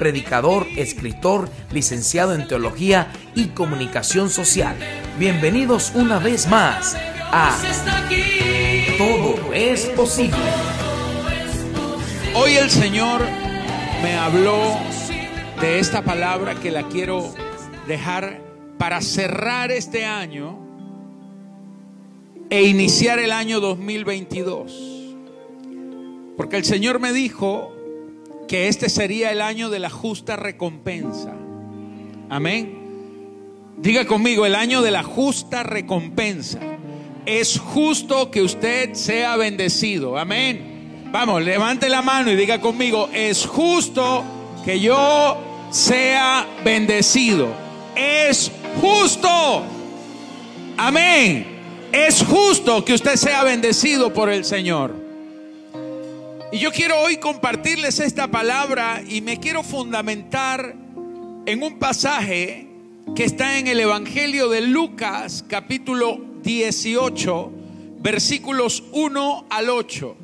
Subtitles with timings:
[0.00, 4.74] predicador, escritor, licenciado en teología y comunicación social.
[5.18, 6.96] Bienvenidos una vez más
[7.30, 7.54] a
[8.96, 10.38] Todo es posible.
[12.34, 13.20] Hoy el Señor
[14.02, 14.78] me habló
[15.60, 17.34] de esta palabra que la quiero
[17.86, 18.40] dejar
[18.78, 20.58] para cerrar este año
[22.48, 24.72] e iniciar el año 2022.
[26.38, 27.74] Porque el Señor me dijo
[28.50, 31.32] que este sería el año de la justa recompensa.
[32.28, 33.76] Amén.
[33.76, 36.58] Diga conmigo, el año de la justa recompensa.
[37.26, 40.18] Es justo que usted sea bendecido.
[40.18, 41.04] Amén.
[41.12, 44.24] Vamos, levante la mano y diga conmigo, es justo
[44.64, 45.38] que yo
[45.70, 47.54] sea bendecido.
[47.94, 49.62] Es justo.
[50.76, 51.46] Amén.
[51.92, 54.99] Es justo que usted sea bendecido por el Señor.
[56.52, 60.74] Y yo quiero hoy compartirles esta palabra y me quiero fundamentar
[61.46, 62.66] en un pasaje
[63.14, 67.52] que está en el Evangelio de Lucas capítulo 18
[68.00, 70.16] versículos 1 al 8.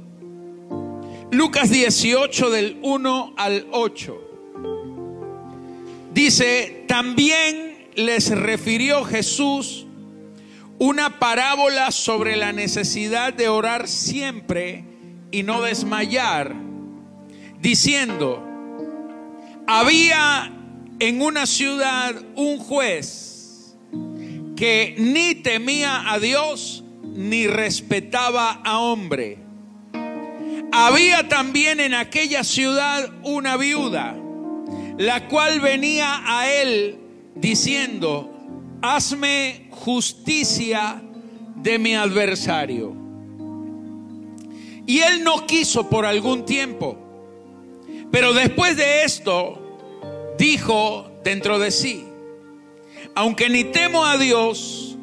[1.30, 4.20] Lucas 18 del 1 al 8.
[6.12, 9.86] Dice, también les refirió Jesús
[10.80, 14.95] una parábola sobre la necesidad de orar siempre
[15.30, 16.55] y no desmayar,
[17.60, 18.42] diciendo,
[19.66, 20.52] había
[20.98, 23.77] en una ciudad un juez
[24.56, 29.38] que ni temía a Dios ni respetaba a hombre.
[30.72, 34.16] Había también en aquella ciudad una viuda,
[34.98, 36.98] la cual venía a él
[37.34, 38.32] diciendo,
[38.82, 41.03] hazme justicia
[41.56, 43.06] de mi adversario.
[44.86, 46.97] Y él no quiso por algún tiempo.
[48.10, 52.04] Pero después de esto, dijo dentro de sí,
[53.14, 54.96] aunque ni temo a Dios,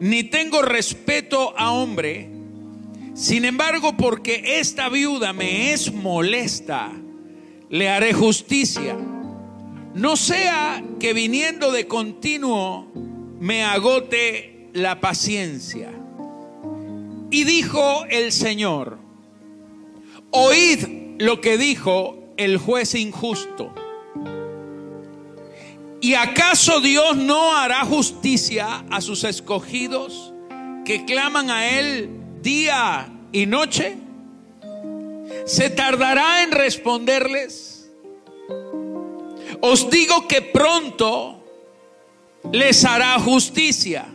[0.00, 2.30] ni tengo respeto a hombre,
[3.14, 6.92] sin embargo, porque esta viuda me es molesta,
[7.68, 8.96] le haré justicia.
[9.94, 12.86] No sea que viniendo de continuo
[13.40, 15.90] me agote la paciencia.
[17.30, 18.98] Y dijo el Señor,
[20.30, 20.86] oíd
[21.18, 23.74] lo que dijo el juez injusto.
[26.00, 30.32] ¿Y acaso Dios no hará justicia a sus escogidos
[30.84, 32.08] que claman a Él
[32.40, 33.96] día y noche?
[35.44, 37.90] ¿Se tardará en responderles?
[39.60, 41.42] Os digo que pronto
[42.52, 44.06] les hará justicia.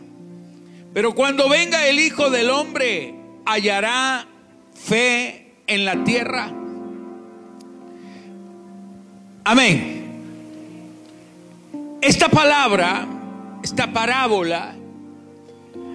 [0.94, 4.28] Pero cuando venga el Hijo del Hombre, hallará
[4.74, 6.52] fe en la tierra.
[9.42, 10.04] Amén.
[12.00, 13.08] Esta palabra,
[13.64, 14.76] esta parábola,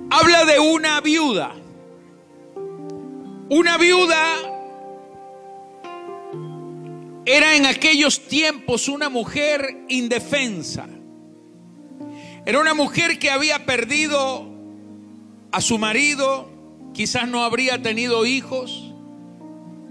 [0.09, 1.53] habla de una viuda.
[3.49, 4.35] Una viuda
[7.25, 10.87] era en aquellos tiempos una mujer indefensa.
[12.45, 14.48] Era una mujer que había perdido
[15.51, 16.49] a su marido,
[16.93, 18.93] quizás no habría tenido hijos.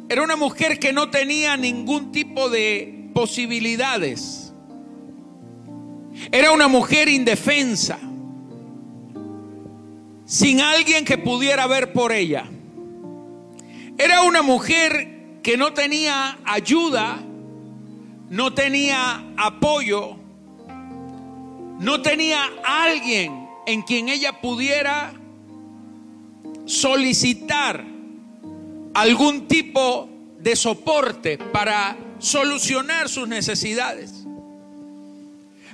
[0.09, 4.53] Era una mujer que no tenía ningún tipo de posibilidades.
[6.33, 7.99] Era una mujer indefensa,
[10.25, 12.47] sin alguien que pudiera ver por ella.
[13.97, 17.19] Era una mujer que no tenía ayuda,
[18.31, 20.17] no tenía apoyo,
[21.81, 25.13] no tenía alguien en quien ella pudiera
[26.69, 27.83] solicitar
[28.93, 34.27] algún tipo de soporte para solucionar sus necesidades.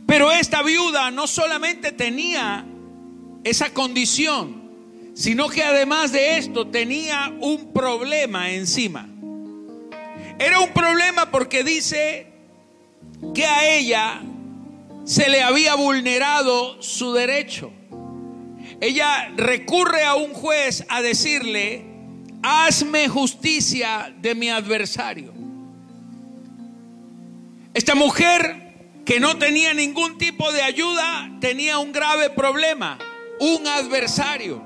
[0.07, 2.65] Pero esta viuda no solamente tenía
[3.43, 4.71] esa condición,
[5.15, 9.09] sino que además de esto tenía un problema encima.
[10.39, 12.29] Era un problema porque dice
[13.35, 14.23] que a ella
[15.05, 17.73] se le había vulnerado su derecho
[18.81, 21.85] ella recurre a un juez a decirle,
[22.43, 25.33] hazme justicia de mi adversario.
[27.73, 28.65] Esta mujer
[29.05, 32.99] que no tenía ningún tipo de ayuda, tenía un grave problema,
[33.41, 34.63] un adversario.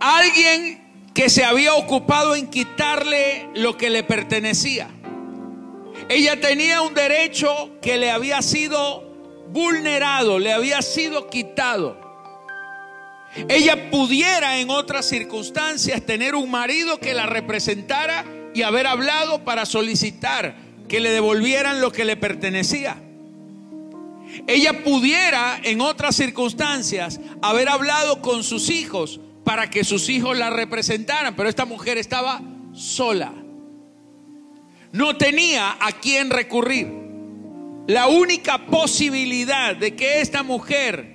[0.00, 0.82] Alguien
[1.14, 4.88] que se había ocupado en quitarle lo que le pertenecía.
[6.08, 9.02] Ella tenía un derecho que le había sido
[9.50, 12.01] vulnerado, le había sido quitado.
[13.48, 18.24] Ella pudiera en otras circunstancias tener un marido que la representara
[18.54, 20.54] y haber hablado para solicitar
[20.88, 22.96] que le devolvieran lo que le pertenecía.
[24.46, 30.50] Ella pudiera en otras circunstancias haber hablado con sus hijos para que sus hijos la
[30.50, 32.40] representaran, pero esta mujer estaba
[32.74, 33.32] sola.
[34.92, 37.02] No tenía a quién recurrir.
[37.86, 41.11] La única posibilidad de que esta mujer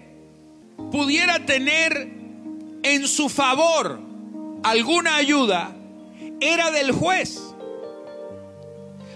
[0.91, 2.09] pudiera tener
[2.83, 3.99] en su favor
[4.63, 5.75] alguna ayuda
[6.39, 7.41] era del juez.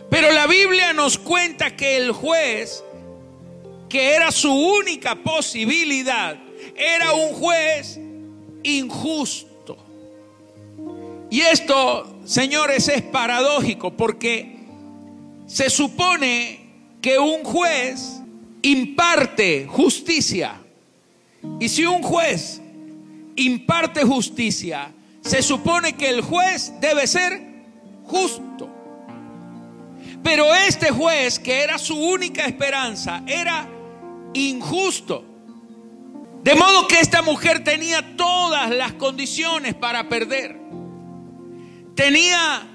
[0.10, 2.84] Pero la Biblia nos cuenta que el juez,
[3.88, 6.38] que era su única posibilidad,
[6.76, 8.00] era un juez
[8.64, 9.78] injusto.
[11.30, 14.58] Y esto, señores, es paradójico porque
[15.48, 16.60] se supone
[17.02, 18.22] que un juez
[18.62, 20.61] imparte justicia.
[21.60, 22.62] Y si un juez
[23.36, 24.92] imparte justicia,
[25.22, 27.42] se supone que el juez debe ser
[28.06, 28.70] justo.
[30.24, 33.68] Pero este juez, que era su única esperanza, era
[34.34, 35.26] injusto.
[36.44, 40.60] De modo que esta mujer tenía todas las condiciones para perder.
[41.96, 42.68] Tenía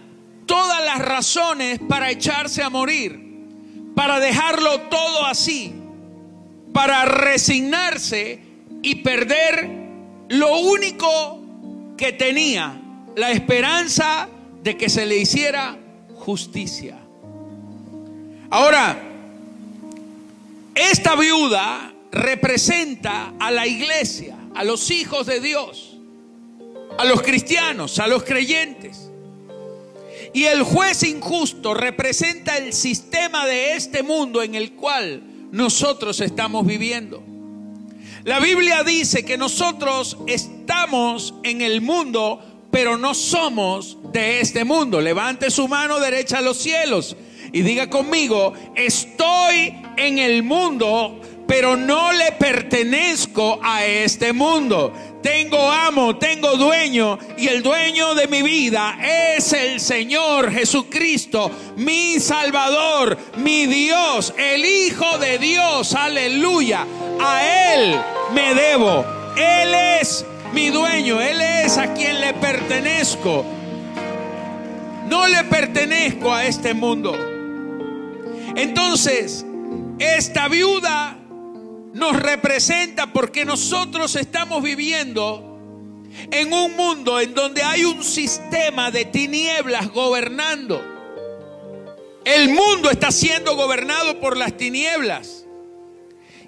[0.46, 3.20] todas las razones para echarse a morir,
[3.94, 5.74] para dejarlo todo así,
[6.72, 8.45] para resignarse
[8.86, 9.68] y perder
[10.28, 11.40] lo único
[11.98, 12.80] que tenía,
[13.16, 14.28] la esperanza
[14.62, 15.76] de que se le hiciera
[16.14, 16.96] justicia.
[18.48, 18.96] Ahora,
[20.72, 25.96] esta viuda representa a la iglesia, a los hijos de Dios,
[26.96, 29.10] a los cristianos, a los creyentes.
[30.32, 36.64] Y el juez injusto representa el sistema de este mundo en el cual nosotros estamos
[36.64, 37.35] viviendo.
[38.26, 45.00] La Biblia dice que nosotros estamos en el mundo, pero no somos de este mundo.
[45.00, 47.16] Levante su mano derecha a los cielos
[47.52, 54.92] y diga conmigo, estoy en el mundo, pero no le pertenezco a este mundo.
[55.22, 58.98] Tengo amo, tengo dueño y el dueño de mi vida
[59.36, 66.84] es el Señor Jesucristo, mi Salvador, mi Dios, el Hijo de Dios, aleluya.
[67.20, 67.96] A Él
[68.34, 69.04] me debo.
[69.36, 73.44] Él es mi dueño, Él es a quien le pertenezco.
[75.08, 77.14] No le pertenezco a este mundo.
[78.56, 79.44] Entonces,
[79.98, 81.16] esta viuda
[81.92, 85.58] nos representa porque nosotros estamos viviendo
[86.30, 90.82] en un mundo en donde hay un sistema de tinieblas gobernando.
[92.24, 95.45] El mundo está siendo gobernado por las tinieblas.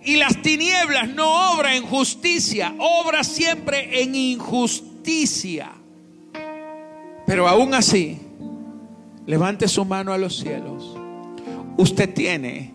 [0.05, 5.71] Y las tinieblas no obra en justicia, obra siempre en injusticia.
[7.27, 8.19] Pero aún así,
[9.27, 10.97] levante su mano a los cielos.
[11.77, 12.73] Usted tiene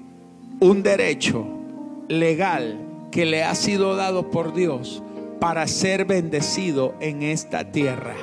[0.60, 1.46] un derecho
[2.08, 2.80] legal
[3.12, 5.02] que le ha sido dado por Dios
[5.40, 8.16] para ser bendecido en esta tierra.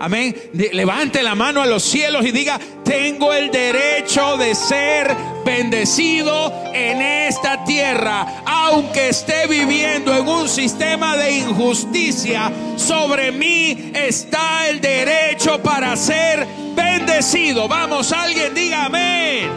[0.00, 0.34] Amén.
[0.52, 5.14] Levante la mano a los cielos y diga, tengo el derecho de ser
[5.44, 8.42] bendecido en esta tierra.
[8.46, 16.46] Aunque esté viviendo en un sistema de injusticia, sobre mí está el derecho para ser
[16.76, 17.66] bendecido.
[17.66, 19.50] Vamos, alguien diga amén.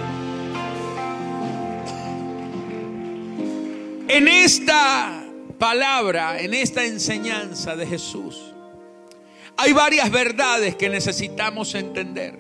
[4.07, 5.23] En esta
[5.57, 8.51] palabra, en esta enseñanza de Jesús,
[9.61, 12.39] hay varias verdades que necesitamos entender.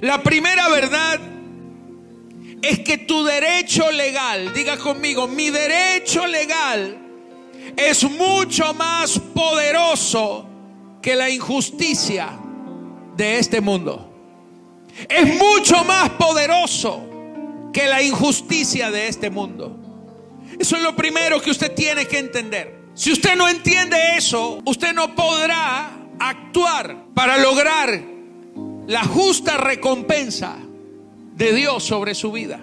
[0.00, 1.18] La primera verdad
[2.60, 6.98] es que tu derecho legal, diga conmigo, mi derecho legal
[7.74, 10.46] es mucho más poderoso
[11.00, 12.38] que la injusticia
[13.16, 14.12] de este mundo.
[15.08, 19.74] Es mucho más poderoso que la injusticia de este mundo.
[20.58, 22.77] Eso es lo primero que usted tiene que entender.
[22.98, 25.88] Si usted no entiende eso, usted no podrá
[26.18, 28.02] actuar para lograr
[28.88, 30.56] la justa recompensa
[31.36, 32.58] de Dios sobre su vida.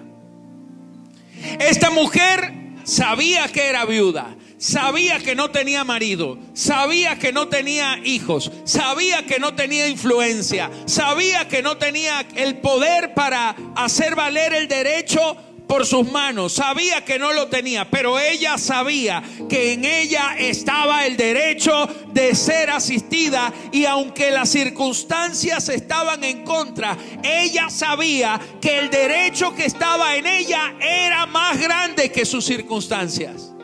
[1.58, 2.52] Esta mujer
[2.84, 9.24] sabía que era viuda, sabía que no tenía marido, sabía que no tenía hijos, sabía
[9.24, 15.34] que no tenía influencia, sabía que no tenía el poder para hacer valer el derecho
[15.66, 16.54] por sus manos.
[16.54, 22.34] Sabía que no lo tenía, pero ella sabía que en ella estaba el derecho de
[22.34, 29.66] ser asistida y aunque las circunstancias estaban en contra, ella sabía que el derecho que
[29.66, 33.55] estaba en ella era más grande que sus circunstancias.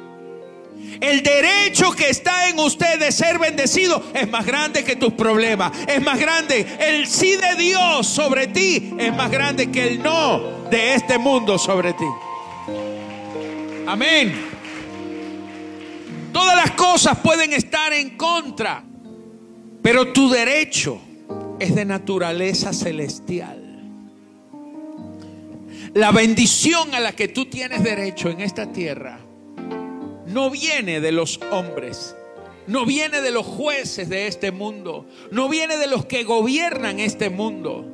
[1.02, 5.73] El derecho que está en usted de ser bendecido es más grande que tus problemas.
[5.88, 6.64] Es más grande.
[6.78, 11.59] El sí de Dios sobre ti es más grande que el no de este mundo
[11.59, 12.04] sobre ti.
[13.85, 14.32] Amén.
[16.32, 18.85] Todas las cosas pueden estar en contra,
[19.82, 21.00] pero tu derecho
[21.59, 23.90] es de naturaleza celestial.
[25.94, 29.18] La bendición a la que tú tienes derecho en esta tierra
[30.32, 32.16] no viene de los hombres,
[32.66, 37.30] no viene de los jueces de este mundo, no viene de los que gobiernan este
[37.30, 37.86] mundo.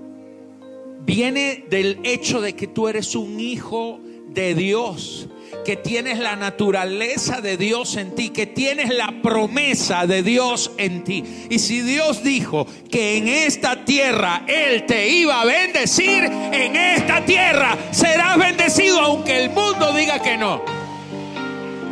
[1.01, 5.27] Viene del hecho de que tú eres un hijo de Dios,
[5.65, 11.05] que tienes la naturaleza de Dios en ti, que tienes la promesa de Dios en
[11.05, 11.25] ti.
[11.49, 17.25] Y si Dios dijo que en esta tierra Él te iba a bendecir, en esta
[17.25, 20.78] tierra serás bendecido aunque el mundo diga que no.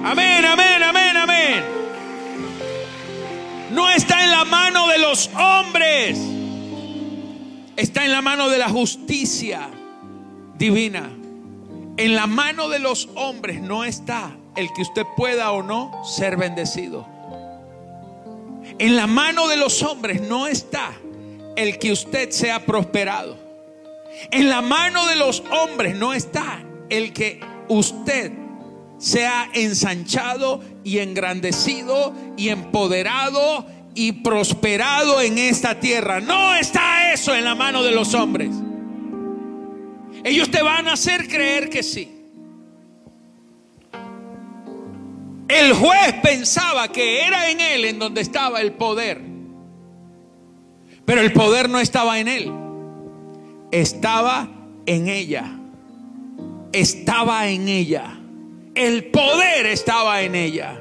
[0.08, 1.64] Amén, amén, amén, amén.
[3.72, 6.16] No está en la mano de los hombres.
[7.74, 9.68] Está en la mano de la justicia
[10.56, 11.10] divina.
[11.96, 16.36] En la mano de los hombres no está el que usted pueda o no ser
[16.36, 17.04] bendecido.
[18.78, 20.92] En la mano de los hombres no está
[21.56, 23.36] el que usted sea prosperado.
[24.30, 28.45] En la mano de los hombres no está el que usted
[28.98, 36.20] sea ensanchado y engrandecido y empoderado y prosperado en esta tierra.
[36.20, 38.50] No está eso en la mano de los hombres.
[40.24, 42.12] Ellos te van a hacer creer que sí.
[45.48, 49.22] El juez pensaba que era en él en donde estaba el poder.
[51.04, 52.52] Pero el poder no estaba en él.
[53.70, 54.48] Estaba
[54.86, 55.56] en ella.
[56.72, 58.15] Estaba en ella.
[58.76, 60.78] El poder estaba en ella.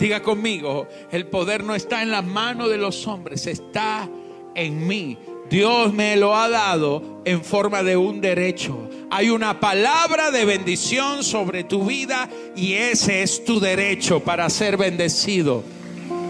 [0.00, 4.08] Diga conmigo, el poder no está en las manos de los hombres, está
[4.56, 5.16] en mí.
[5.48, 8.90] Dios me lo ha dado en forma de un derecho.
[9.10, 14.76] Hay una palabra de bendición sobre tu vida y ese es tu derecho para ser
[14.76, 15.62] bendecido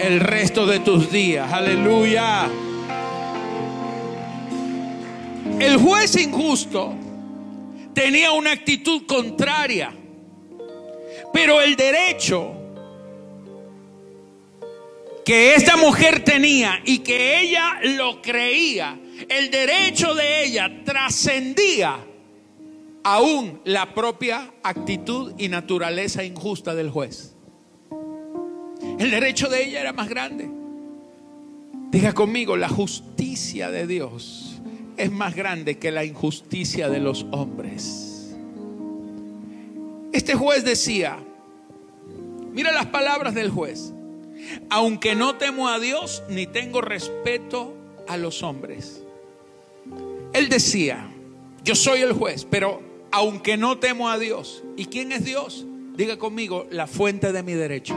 [0.00, 1.50] el resto de tus días.
[1.50, 2.47] Aleluya.
[5.59, 6.92] El juez injusto
[7.95, 9.95] tenía una actitud contraria.
[11.32, 12.52] Pero el derecho
[15.25, 22.04] que esta mujer tenía y que ella lo creía, el derecho de ella trascendía
[23.02, 27.34] aún la propia actitud y naturaleza injusta del juez.
[28.99, 30.50] El derecho de ella era más grande.
[31.90, 34.60] Diga conmigo, la justicia de Dios
[34.96, 38.10] es más grande que la injusticia de los hombres.
[40.12, 41.19] Este juez decía,
[42.52, 43.93] mira las palabras del juez,
[44.69, 47.75] aunque no temo a Dios ni tengo respeto
[48.09, 49.02] a los hombres.
[50.33, 51.09] Él decía,
[51.64, 55.67] yo soy el juez, pero aunque no temo a Dios, ¿y quién es Dios?
[55.97, 57.97] Diga conmigo, la fuente de mi derecho.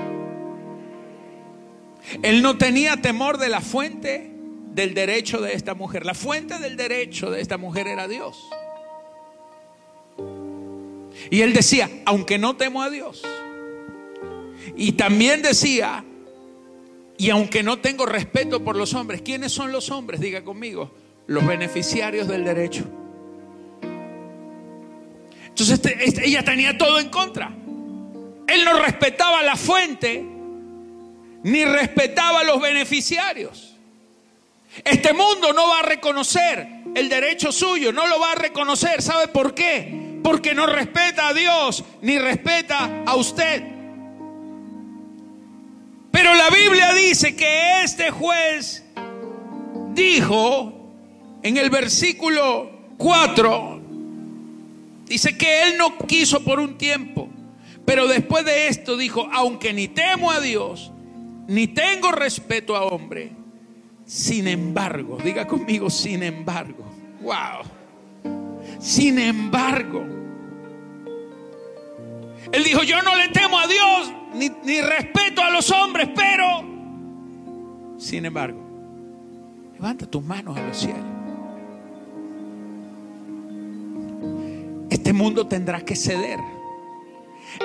[2.22, 4.32] Él no tenía temor de la fuente
[4.74, 6.06] del derecho de esta mujer.
[6.06, 8.50] La fuente del derecho de esta mujer era Dios.
[11.30, 13.24] Y él decía, aunque no temo a Dios.
[14.76, 16.04] Y también decía,
[17.18, 20.20] y aunque no tengo respeto por los hombres, ¿quiénes son los hombres?
[20.20, 20.92] Diga conmigo,
[21.28, 22.86] los beneficiarios del derecho.
[25.48, 27.56] Entonces este, este, ella tenía todo en contra.
[28.48, 30.26] Él no respetaba la fuente,
[31.44, 33.76] ni respetaba a los beneficiarios.
[34.84, 39.02] Este mundo no va a reconocer el derecho suyo, no lo va a reconocer.
[39.02, 40.03] ¿Sabe por qué?
[40.24, 43.64] Porque no respeta a Dios ni respeta a usted.
[46.12, 48.84] Pero la Biblia dice que este juez
[49.94, 50.74] dijo
[51.42, 53.82] en el versículo 4,
[55.06, 57.30] dice que él no quiso por un tiempo,
[57.86, 60.92] pero después de esto dijo, aunque ni temo a Dios,
[61.48, 63.32] ni tengo respeto a hombre,
[64.06, 66.86] sin embargo, diga conmigo, sin embargo,
[67.22, 67.73] wow.
[68.84, 70.06] Sin embargo,
[72.52, 78.26] él dijo, yo no le temo a Dios ni, respeto a los hombres, pero, sin
[78.26, 78.60] embargo,
[79.76, 81.00] levanta tus manos a los cielos.
[84.90, 86.40] este mundo tendrá que ceder.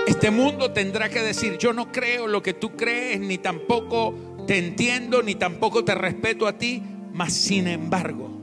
[0.07, 4.15] Este mundo tendrá que decir, yo no creo lo que tú crees, ni tampoco
[4.47, 6.81] te entiendo, ni tampoco te respeto a ti,
[7.13, 8.38] mas sin embargo,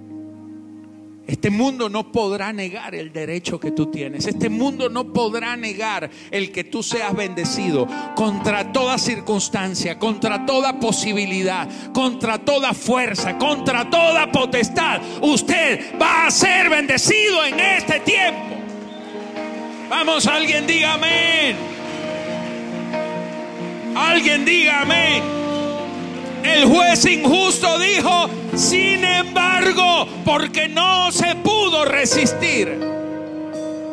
[1.28, 4.28] este mundo no podrá negar el derecho que tú tienes.
[4.28, 10.80] Este mundo no podrá negar el que tú seas bendecido contra toda circunstancia, contra toda
[10.80, 15.02] posibilidad, contra toda fuerza, contra toda potestad.
[15.22, 18.56] Usted va a ser bendecido en este tiempo.
[19.90, 21.56] Vamos, alguien diga amén.
[23.96, 25.45] Alguien diga amén.
[26.46, 32.80] El juez injusto dijo, sin embargo, porque no se pudo resistir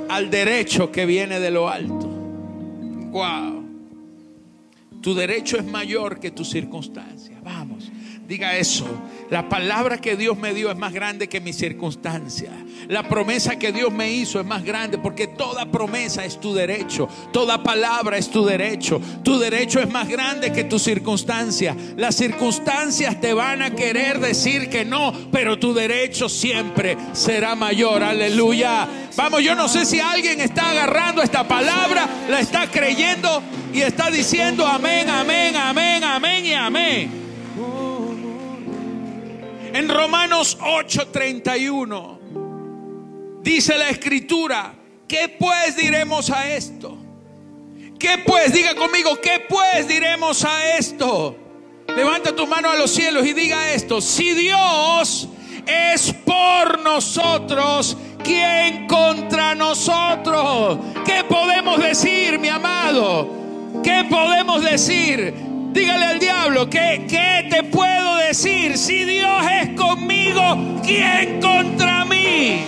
[0.09, 2.06] al derecho que viene de lo alto.
[3.11, 3.62] Wow.
[5.00, 7.40] Tu derecho es mayor que tu circunstancia.
[7.42, 7.90] Vamos,
[8.28, 8.87] diga eso.
[9.32, 12.50] La palabra que Dios me dio es más grande que mi circunstancia.
[12.88, 17.08] La promesa que Dios me hizo es más grande porque toda promesa es tu derecho.
[17.32, 19.00] Toda palabra es tu derecho.
[19.24, 21.74] Tu derecho es más grande que tu circunstancia.
[21.96, 28.02] Las circunstancias te van a querer decir que no, pero tu derecho siempre será mayor.
[28.02, 28.86] Aleluya.
[29.16, 34.10] Vamos, yo no sé si alguien está agarrando esta palabra, la está creyendo y está
[34.10, 37.21] diciendo amén, amén, amén, amén y amén.
[39.74, 42.18] En Romanos 8:31
[43.42, 44.74] dice la escritura,
[45.08, 46.98] ¿qué pues diremos a esto?
[47.98, 48.52] ¿Qué pues?
[48.52, 51.36] Diga conmigo, ¿qué pues diremos a esto?
[51.96, 55.28] Levanta tu mano a los cielos y diga esto, si Dios
[55.66, 60.78] es por nosotros, ¿quién contra nosotros?
[61.04, 63.80] ¿Qué podemos decir, mi amado?
[63.82, 65.51] ¿Qué podemos decir?
[65.72, 68.76] Dígale al diablo, ¿qué, ¿qué te puedo decir?
[68.76, 72.64] Si Dios es conmigo, ¿quién contra mí?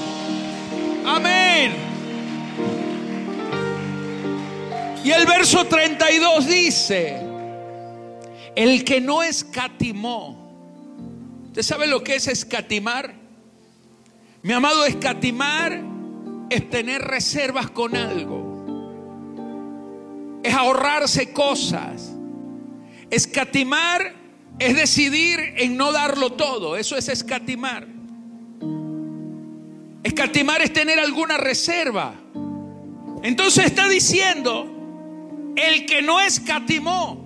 [1.05, 1.75] Amén.
[5.05, 7.21] Y el verso 32 dice,
[8.57, 10.39] el que no escatimó,
[11.49, 13.13] ¿usted sabe lo que es escatimar?
[14.43, 15.79] Mi amado, escatimar
[16.49, 18.55] es tener reservas con algo,
[20.43, 22.14] es ahorrarse cosas
[23.15, 24.13] Escatimar
[24.59, 26.77] es decidir en no darlo todo.
[26.77, 27.87] Eso es escatimar.
[30.03, 32.15] Escatimar es tener alguna reserva.
[33.23, 34.67] Entonces está diciendo,
[35.55, 37.25] el que no escatimó,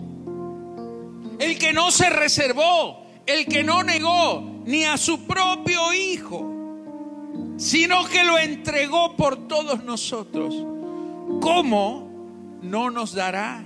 [1.38, 8.07] el que no se reservó, el que no negó ni a su propio hijo, sino
[8.09, 10.55] que lo entregó por todos nosotros,
[11.40, 13.64] ¿cómo no nos dará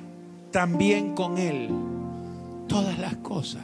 [0.53, 1.92] también con él?
[2.73, 3.63] Todas las cosas.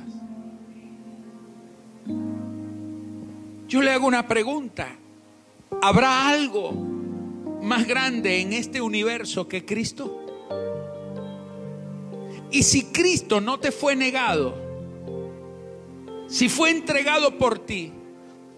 [3.67, 4.87] Yo le hago una pregunta.
[5.81, 6.73] ¿Habrá algo
[7.63, 10.27] más grande en este universo que Cristo?
[12.51, 14.55] Y si Cristo no te fue negado,
[16.29, 17.93] si fue entregado por ti,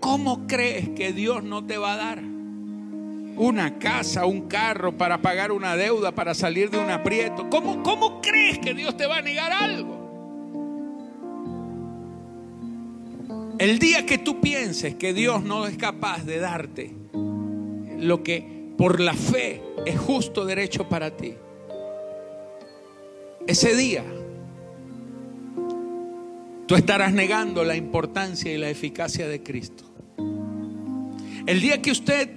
[0.01, 2.23] ¿cómo crees que Dios no te va a dar?
[3.37, 7.49] Una casa, un carro para pagar una deuda, para salir de un aprieto.
[7.51, 10.00] ¿Cómo, cómo crees que Dios te va a negar algo?
[13.61, 16.95] El día que tú pienses que Dios no es capaz de darte
[17.99, 21.35] lo que por la fe es justo derecho para ti,
[23.47, 24.03] ese día
[26.65, 29.85] tú estarás negando la importancia y la eficacia de Cristo.
[31.45, 32.31] El día que usted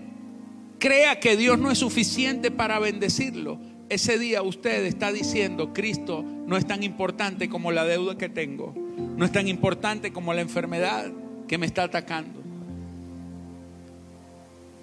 [0.77, 6.57] crea que Dios no es suficiente para bendecirlo, ese día usted está diciendo, Cristo no
[6.57, 8.73] es tan importante como la deuda que tengo
[9.15, 11.11] no es tan importante como la enfermedad
[11.47, 12.41] que me está atacando.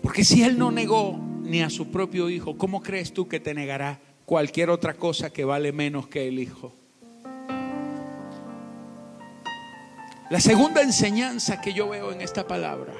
[0.03, 3.55] Porque si Él no negó ni a su propio hijo, ¿cómo crees tú que te
[3.55, 6.73] negará cualquier otra cosa que vale menos que el hijo?
[10.31, 12.95] La segunda enseñanza que yo veo en esta palabra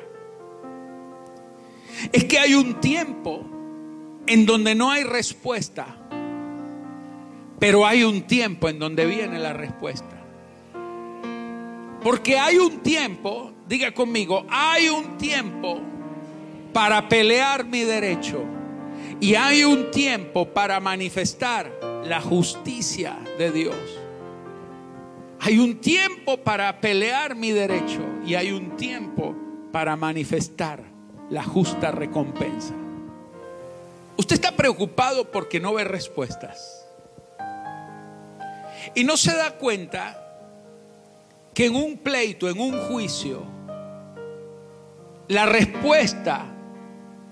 [2.13, 3.45] es que hay un tiempo
[4.27, 5.87] en donde no hay respuesta,
[7.61, 10.20] pero hay un tiempo en donde viene la respuesta.
[12.03, 15.81] Porque hay un tiempo, diga conmigo, hay un tiempo
[16.73, 18.43] para pelear mi derecho.
[19.21, 21.71] Y hay un tiempo para manifestar
[22.05, 23.77] la justicia de Dios.
[25.41, 29.35] Hay un tiempo para pelear mi derecho y hay un tiempo
[29.73, 30.83] para manifestar
[31.31, 32.75] la justa recompensa.
[34.17, 36.87] Usted está preocupado porque no ve respuestas.
[38.95, 40.30] Y no se da cuenta
[41.55, 43.43] que en un pleito, en un juicio,
[45.29, 46.47] la respuesta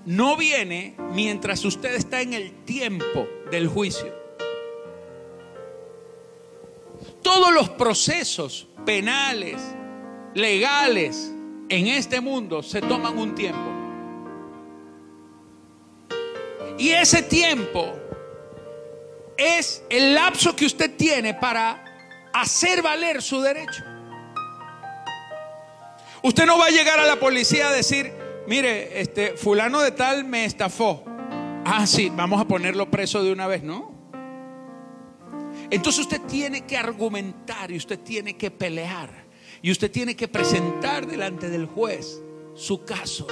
[0.05, 4.13] no viene mientras usted está en el tiempo del juicio.
[7.21, 9.61] Todos los procesos penales,
[10.33, 11.31] legales
[11.69, 13.69] en este mundo se toman un tiempo.
[16.77, 17.93] Y ese tiempo
[19.37, 23.83] es el lapso que usted tiene para hacer valer su derecho.
[26.21, 28.11] Usted no va a llegar a la policía a decir,
[28.47, 31.03] mire, este fulano de tal me estafó.
[31.65, 33.91] Ah, sí, vamos a ponerlo preso de una vez, ¿no?
[35.69, 39.09] Entonces usted tiene que argumentar y usted tiene que pelear
[39.61, 42.19] y usted tiene que presentar delante del juez
[42.55, 43.27] su caso.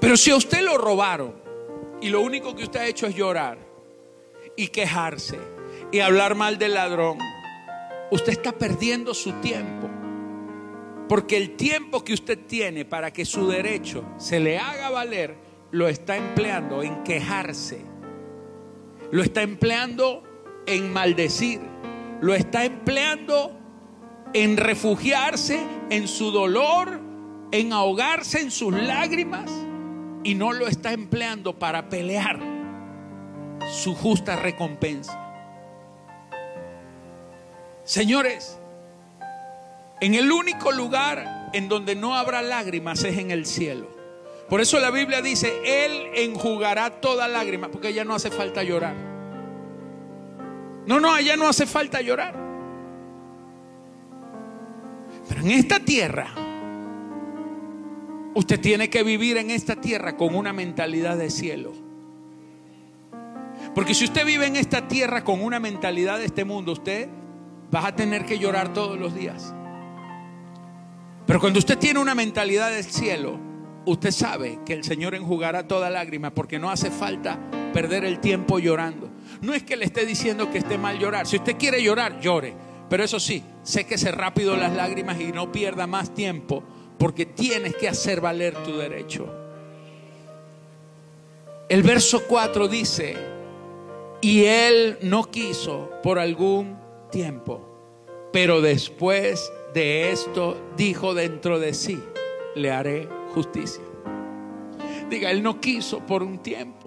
[0.00, 1.34] Pero si a usted lo robaron
[2.00, 3.58] y lo único que usted ha hecho es llorar
[4.56, 5.38] y quejarse
[5.90, 7.18] y hablar mal del ladrón,
[8.10, 9.88] usted está perdiendo su tiempo.
[11.08, 15.36] Porque el tiempo que usted tiene para que su derecho se le haga valer,
[15.70, 17.80] lo está empleando en quejarse.
[19.10, 20.22] Lo está empleando
[20.66, 21.60] en maldecir.
[22.20, 23.52] Lo está empleando
[24.34, 27.00] en refugiarse en su dolor,
[27.52, 29.50] en ahogarse en sus lágrimas.
[30.24, 32.38] Y no lo está empleando para pelear
[33.70, 35.27] su justa recompensa.
[37.88, 38.58] Señores,
[40.02, 43.88] en el único lugar en donde no habrá lágrimas es en el cielo.
[44.50, 48.94] Por eso la Biblia dice, Él enjugará toda lágrima, porque ya no hace falta llorar.
[50.84, 52.34] No, no, allá no hace falta llorar.
[55.26, 56.34] Pero en esta tierra,
[58.34, 61.72] usted tiene que vivir en esta tierra con una mentalidad de cielo.
[63.74, 67.08] Porque si usted vive en esta tierra con una mentalidad de este mundo, usted
[67.74, 69.54] va a tener que llorar todos los días.
[71.26, 73.38] Pero cuando usted tiene una mentalidad del cielo,
[73.84, 77.38] usted sabe que el Señor enjugará toda lágrima porque no hace falta
[77.72, 79.10] perder el tiempo llorando.
[79.42, 81.26] No es que le esté diciendo que esté mal llorar.
[81.26, 82.54] Si usted quiere llorar, llore.
[82.88, 86.64] Pero eso sí, séquese rápido las lágrimas y no pierda más tiempo
[86.98, 89.28] porque tienes que hacer valer tu derecho.
[91.68, 93.14] El verso 4 dice,
[94.22, 96.78] y él no quiso por algún
[97.10, 97.60] tiempo,
[98.32, 102.02] pero después de esto dijo dentro de sí,
[102.54, 103.82] le haré justicia.
[105.10, 106.77] Diga, Él no quiso por un tiempo.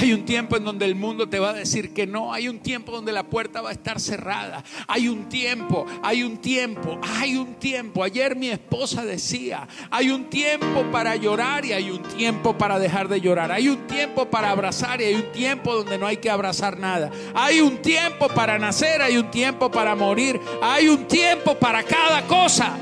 [0.00, 2.32] Hay un tiempo en donde el mundo te va a decir que no.
[2.32, 4.64] Hay un tiempo donde la puerta va a estar cerrada.
[4.86, 8.02] Hay un tiempo, hay un tiempo, hay un tiempo.
[8.02, 13.08] Ayer mi esposa decía, hay un tiempo para llorar y hay un tiempo para dejar
[13.08, 13.52] de llorar.
[13.52, 17.10] Hay un tiempo para abrazar y hay un tiempo donde no hay que abrazar nada.
[17.34, 20.40] Hay un tiempo para nacer, hay un tiempo para morir.
[20.62, 22.76] Hay un tiempo para cada cosa.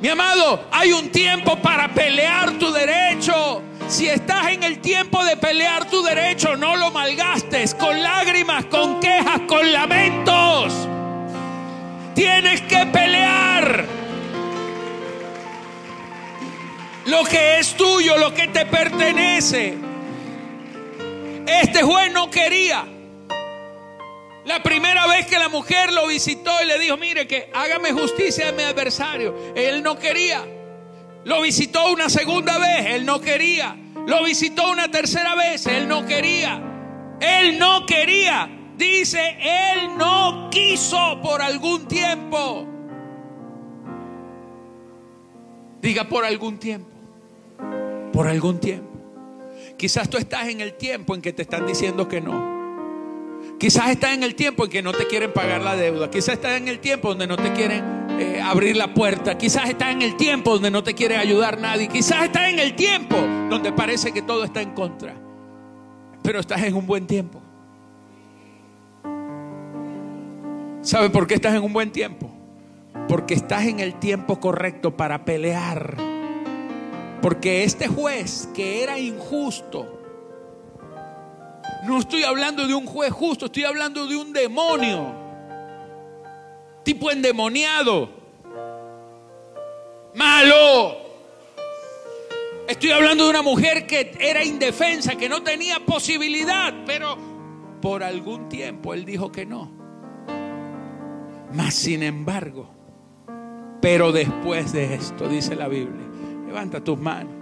[0.00, 3.62] Mi amado, hay un tiempo para pelear tu derecho.
[3.88, 9.00] Si estás en el tiempo de pelear tu derecho, no lo malgastes con lágrimas, con
[9.00, 10.88] quejas, con lamentos.
[12.14, 13.84] Tienes que pelear.
[17.06, 19.76] Lo que es tuyo, lo que te pertenece.
[21.46, 22.86] Este juez no quería.
[24.44, 28.48] La primera vez que la mujer lo visitó y le dijo, mire que hágame justicia
[28.48, 30.44] a mi adversario, él no quería.
[31.24, 33.76] Lo visitó una segunda vez, él no quería.
[34.06, 36.60] Lo visitó una tercera vez, él no quería.
[37.20, 38.50] Él no quería.
[38.76, 42.66] Dice, él no quiso por algún tiempo.
[45.80, 46.90] Diga por algún tiempo.
[48.12, 48.90] Por algún tiempo.
[49.76, 52.62] Quizás tú estás en el tiempo en que te están diciendo que no.
[53.58, 56.10] Quizás estás en el tiempo en que no te quieren pagar la deuda.
[56.10, 59.36] Quizás estás en el tiempo donde no te quieren eh, abrir la puerta.
[59.36, 61.88] Quizás estás en el tiempo donde no te quiere ayudar nadie.
[61.88, 63.16] Quizás estás en el tiempo
[63.50, 65.14] donde parece que todo está en contra.
[66.22, 67.42] Pero estás en un buen tiempo.
[70.82, 72.30] ¿Sabe por qué estás en un buen tiempo?
[73.08, 75.96] Porque estás en el tiempo correcto para pelear.
[77.22, 80.00] Porque este juez que era injusto,
[81.84, 85.21] no estoy hablando de un juez justo, estoy hablando de un demonio.
[86.82, 88.10] Tipo endemoniado.
[90.14, 91.02] Malo.
[92.68, 97.18] Estoy hablando de una mujer que era indefensa, que no tenía posibilidad, pero
[97.80, 99.70] por algún tiempo él dijo que no.
[101.52, 102.70] Mas sin embargo,
[103.80, 106.06] pero después de esto, dice la Biblia,
[106.46, 107.41] levanta tus manos.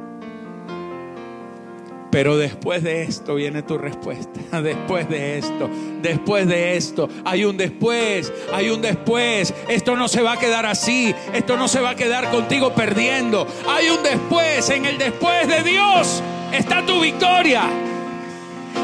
[2.10, 4.40] Pero después de esto viene tu respuesta.
[4.60, 5.70] Después de esto,
[6.02, 9.54] después de esto, hay un después, hay un después.
[9.68, 11.14] Esto no se va a quedar así.
[11.32, 13.46] Esto no se va a quedar contigo perdiendo.
[13.68, 14.68] Hay un después.
[14.70, 17.62] En el después de Dios está tu victoria.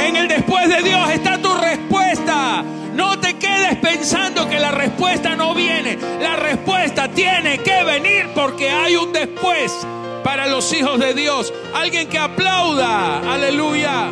[0.01, 2.65] En el después de Dios está tu respuesta.
[2.95, 5.99] No te quedes pensando que la respuesta no viene.
[6.21, 9.87] La respuesta tiene que venir porque hay un después
[10.27, 11.55] para los hijos de Dios.
[11.73, 13.33] Alguien que aplauda.
[13.33, 14.11] Aleluya.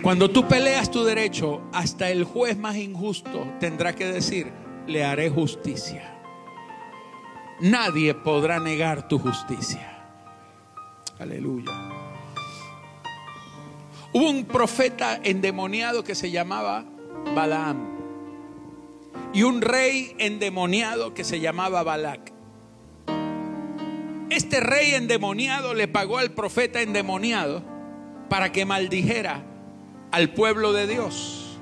[0.00, 4.52] Cuando tú peleas tu derecho, hasta el juez más injusto tendrá que decir,
[4.86, 6.22] le haré justicia.
[7.58, 10.06] Nadie podrá negar tu justicia.
[11.18, 11.72] Aleluya.
[14.12, 16.84] Hubo un profeta endemoniado que se llamaba
[17.34, 17.98] Balaam
[19.32, 22.32] y un rey endemoniado que se llamaba Balac.
[24.30, 27.62] Este rey endemoniado le pagó al profeta endemoniado
[28.28, 29.44] para que maldijera
[30.10, 31.58] al pueblo de Dios.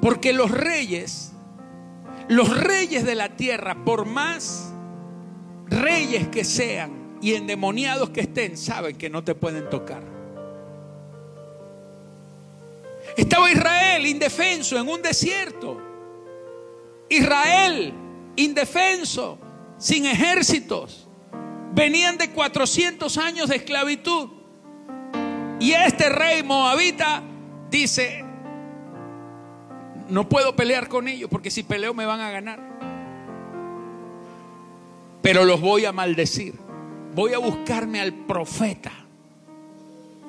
[0.00, 1.32] Porque los reyes,
[2.28, 4.72] los reyes de la tierra, por más
[5.68, 10.15] reyes que sean y endemoniados que estén, saben que no te pueden tocar.
[13.16, 15.80] Estaba Israel indefenso en un desierto.
[17.08, 17.94] Israel
[18.36, 19.38] indefenso,
[19.78, 21.08] sin ejércitos.
[21.72, 24.28] Venían de 400 años de esclavitud.
[25.58, 27.22] Y este rey moabita
[27.70, 28.22] dice,
[30.08, 32.60] no puedo pelear con ellos porque si peleo me van a ganar.
[35.22, 36.54] Pero los voy a maldecir.
[37.14, 38.92] Voy a buscarme al profeta.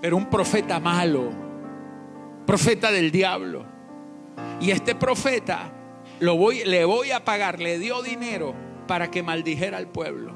[0.02, 1.46] Pero un profeta malo.
[2.47, 3.65] Profeta del diablo.
[4.62, 5.71] Y este profeta
[6.21, 8.55] lo voy, le voy a pagar, le dio dinero
[8.88, 10.31] para que maldijera al pueblo.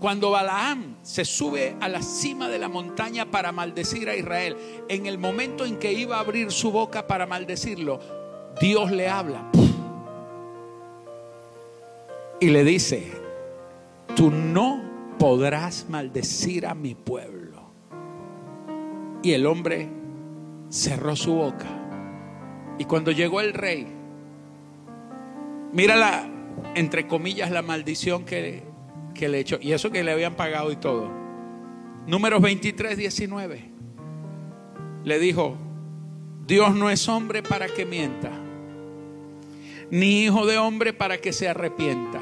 [0.00, 4.56] Cuando Balaam se sube a la cima de la montaña para maldecir a Israel,
[4.88, 8.00] en el momento en que iba a abrir su boca para maldecirlo,
[8.60, 9.50] Dios le habla
[12.40, 13.12] y le dice,
[14.14, 14.82] tú no
[15.18, 17.62] podrás maldecir a mi pueblo.
[19.22, 19.88] Y el hombre
[20.68, 21.66] cerró su boca.
[22.78, 23.86] Y cuando llegó el rey,
[25.72, 26.28] mira la,
[26.74, 28.62] entre comillas, la maldición que,
[29.14, 29.58] que le echó.
[29.60, 31.10] Y eso que le habían pagado y todo.
[32.06, 33.70] Números 23, 19.
[35.04, 35.56] Le dijo,
[36.46, 38.30] Dios no es hombre para que mienta,
[39.90, 42.20] ni hijo de hombre para que se arrepienta.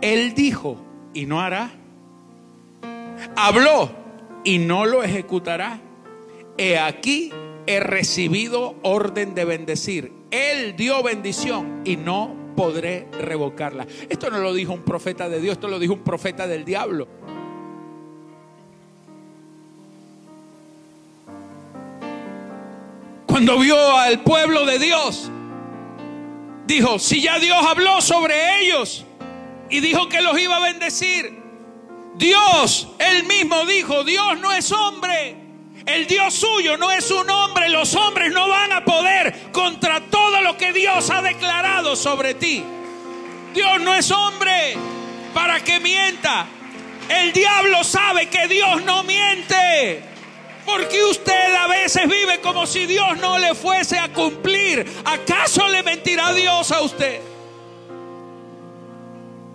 [0.00, 0.78] Él dijo
[1.12, 1.70] y no hará.
[3.34, 3.90] Habló
[4.44, 5.80] y no lo ejecutará.
[6.58, 7.32] He aquí
[7.66, 10.12] he recibido orden de bendecir.
[10.30, 13.86] Él dio bendición y no podré revocarla.
[14.08, 17.06] Esto no lo dijo un profeta de Dios, esto lo dijo un profeta del diablo.
[23.26, 25.30] Cuando vio al pueblo de Dios,
[26.66, 29.04] dijo, si ya Dios habló sobre ellos
[29.68, 31.38] y dijo que los iba a bendecir,
[32.16, 35.45] Dios, él mismo dijo, Dios no es hombre.
[35.86, 37.68] El Dios suyo no es un hombre.
[37.68, 42.64] Los hombres no van a poder contra todo lo que Dios ha declarado sobre ti.
[43.54, 44.76] Dios no es hombre
[45.32, 46.46] para que mienta.
[47.08, 50.02] El diablo sabe que Dios no miente.
[50.64, 54.84] Porque usted a veces vive como si Dios no le fuese a cumplir.
[55.04, 57.35] ¿Acaso le mentirá Dios a usted?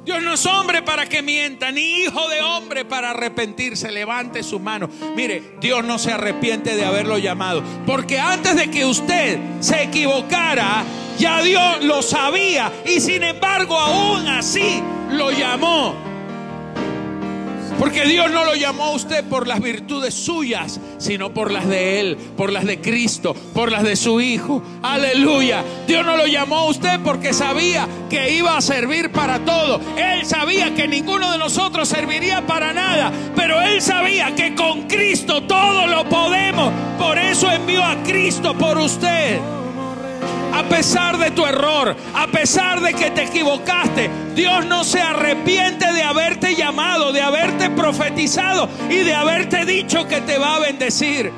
[0.03, 3.91] Dios no es hombre para que mienta, ni hijo de hombre para arrepentirse.
[3.91, 4.89] Levante su mano.
[5.15, 7.63] Mire, Dios no se arrepiente de haberlo llamado.
[7.85, 10.83] Porque antes de que usted se equivocara,
[11.19, 12.71] ya Dios lo sabía.
[12.85, 16.10] Y sin embargo, aún así lo llamó.
[17.81, 21.99] Porque Dios no lo llamó a usted por las virtudes suyas, sino por las de
[21.99, 24.61] Él, por las de Cristo, por las de su Hijo.
[24.83, 25.63] Aleluya.
[25.87, 29.81] Dios no lo llamó a usted porque sabía que iba a servir para todo.
[29.97, 35.41] Él sabía que ninguno de nosotros serviría para nada, pero Él sabía que con Cristo
[35.41, 36.71] todo lo podemos.
[36.99, 39.39] Por eso envió a Cristo por usted
[40.53, 45.91] a pesar de tu error, a pesar de que te equivocaste, Dios no se arrepiente
[45.93, 51.31] de haberte llamado, de haberte profetizado y de haberte dicho que te va a bendecir.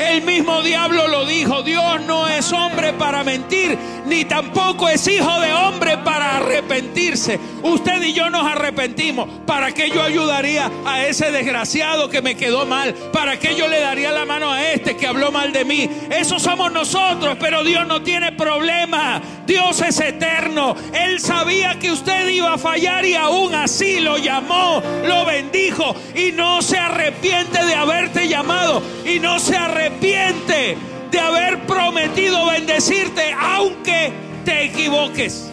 [0.00, 5.40] El mismo diablo lo dijo, Dios no es hombre para mentir, ni tampoco es hijo
[5.40, 7.38] de hombre para arrepentirse.
[7.62, 9.28] Usted y yo nos arrepentimos.
[9.46, 12.94] ¿Para qué yo ayudaría a ese desgraciado que me quedó mal?
[13.12, 15.90] ¿Para qué yo le daría la mano a este que habló mal de mí?
[16.10, 19.20] Eso somos nosotros, pero Dios no tiene problema.
[19.50, 20.76] Dios es eterno.
[20.92, 26.30] Él sabía que usted iba a fallar y aún así lo llamó, lo bendijo y
[26.30, 30.78] no se arrepiente de haberte llamado y no se arrepiente
[31.10, 34.12] de haber prometido bendecirte, aunque
[34.44, 35.50] te equivoques.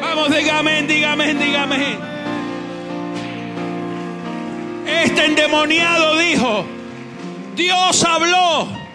[0.00, 1.98] Vamos, dígame, dígame, dígame.
[4.86, 6.64] Este endemoniado dijo,
[7.54, 8.85] Dios habló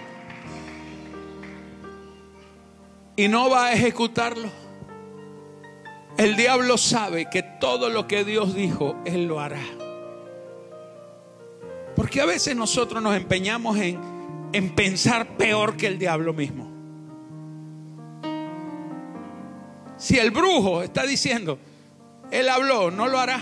[3.24, 4.50] y no va a ejecutarlo.
[6.18, 9.64] El diablo sabe que todo lo que Dios dijo, Él lo hará.
[11.96, 14.12] Porque a veces nosotros nos empeñamos en
[14.54, 16.70] en pensar peor que el diablo mismo.
[19.98, 21.60] Si el brujo está diciendo,
[22.32, 23.40] él habló, no lo hará.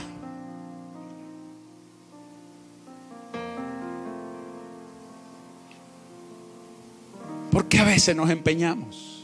[7.52, 9.19] Porque a veces nos empeñamos.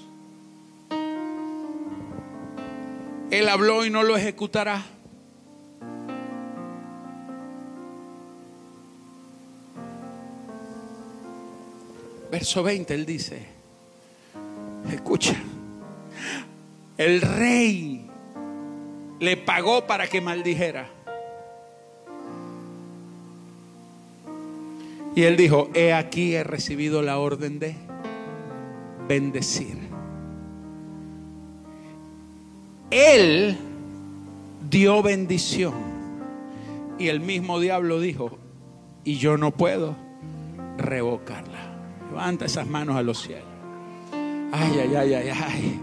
[3.35, 4.81] Él habló y no lo ejecutará.
[12.31, 13.45] Verso 20, él dice,
[14.89, 15.35] escucha,
[16.97, 18.09] el rey
[19.19, 20.87] le pagó para que maldijera.
[25.13, 27.75] Y él dijo, he aquí he recibido la orden de
[29.09, 29.84] bendecir.
[32.95, 33.57] Él
[34.69, 35.73] dio bendición.
[36.97, 38.37] Y el mismo diablo dijo,
[39.03, 39.97] y yo no puedo
[40.77, 41.75] revocarla.
[42.09, 43.43] Levanta esas manos a los cielos.
[44.53, 45.81] Ay, ay, ay, ay, ay.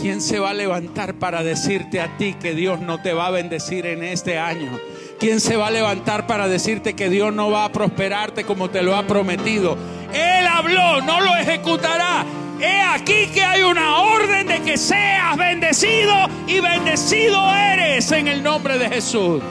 [0.00, 3.30] ¿Quién se va a levantar para decirte a ti que Dios no te va a
[3.30, 4.80] bendecir en este año?
[5.20, 8.82] ¿Quién se va a levantar para decirte que Dios no va a prosperarte como te
[8.82, 9.76] lo ha prometido?
[10.12, 12.26] Él habló, no lo ejecutará.
[12.60, 16.14] He aquí que hay una orden de que seas bendecido
[16.46, 19.42] y bendecido eres en el nombre de Jesús.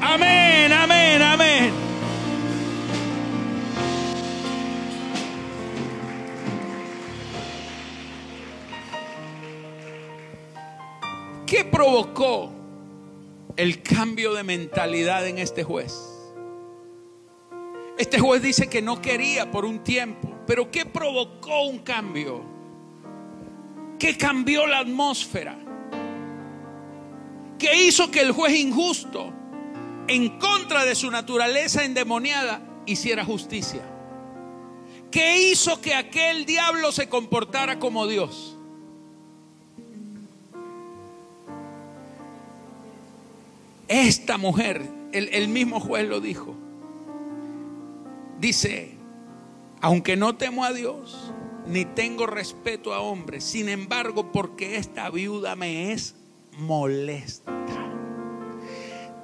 [0.00, 1.86] Amén, amén, amén.
[11.46, 12.52] ¿Qué provocó
[13.56, 15.94] el cambio de mentalidad en este juez?
[17.98, 22.42] Este juez dice que no quería por un tiempo, pero ¿qué provocó un cambio?
[23.98, 25.58] ¿Qué cambió la atmósfera?
[27.58, 29.32] ¿Qué hizo que el juez injusto,
[30.08, 33.82] en contra de su naturaleza endemoniada, hiciera justicia?
[35.10, 38.56] ¿Qué hizo que aquel diablo se comportara como Dios?
[43.88, 44.82] Esta mujer,
[45.12, 46.54] el, mismo juez lo dijo,
[48.40, 48.95] dice,
[49.86, 51.32] aunque no temo a Dios,
[51.64, 56.16] ni tengo respeto a hombres, sin embargo, porque esta viuda me es
[56.58, 57.65] molesta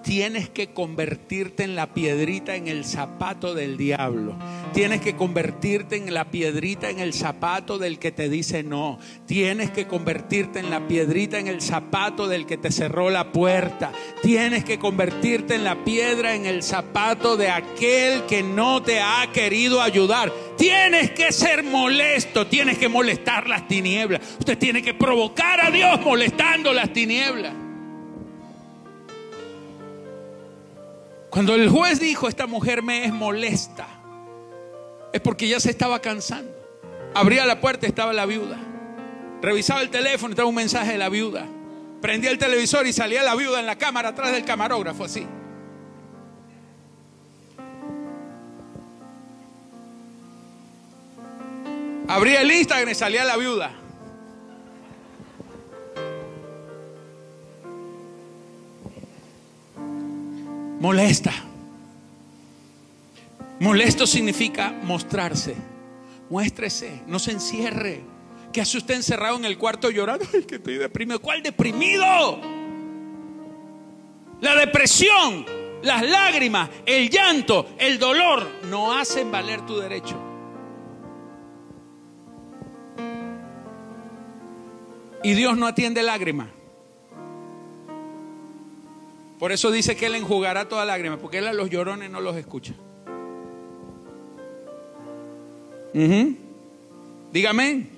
[0.03, 4.37] tienes que convertirte en la piedrita en el zapato del diablo.
[4.73, 8.99] Tienes que convertirte en la piedrita en el zapato del que te dice no.
[9.27, 13.93] Tienes que convertirte en la piedrita en el zapato del que te cerró la puerta.
[14.23, 19.31] Tienes que convertirte en la piedra en el zapato de aquel que no te ha
[19.33, 20.33] querido ayudar.
[20.57, 24.21] Tienes que ser molesto, tienes que molestar las tinieblas.
[24.39, 27.62] Usted tiene que provocar a Dios molestando las tinieblas.
[31.33, 33.87] Cuando el juez dijo, esta mujer me es molesta,
[35.15, 36.53] es porque ya se estaba cansando.
[37.15, 38.59] Abría la puerta estaba la viuda.
[39.41, 41.47] Revisaba el teléfono estaba un mensaje de la viuda.
[42.03, 45.27] Prendía el televisor y salía la viuda en la cámara atrás del camarógrafo así.
[52.09, 53.73] Abría el Instagram y salía la viuda.
[60.83, 61.33] Molesta.
[63.61, 65.55] Molesto significa mostrarse.
[66.29, 68.01] Muéstrese, no se encierre.
[68.53, 70.27] ¿Qué hace usted encerrado en el cuarto llorando?
[70.35, 71.23] Ay, que estoy deprimido.
[71.23, 72.41] ¿Cuál deprimido?
[74.41, 75.47] La depresión,
[75.85, 80.21] las lágrimas, el llanto, el dolor no hacen valer tu derecho.
[85.23, 86.49] Y Dios no atiende lágrimas.
[89.43, 92.37] Por eso dice que Él enjugará toda lágrima, porque Él a los llorones no los
[92.37, 92.75] escucha.
[97.33, 97.89] Dígame.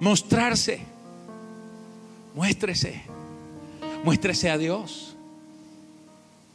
[0.00, 0.80] mostrarse.
[2.34, 3.04] Muéstrese.
[4.02, 5.14] Muéstrese a Dios.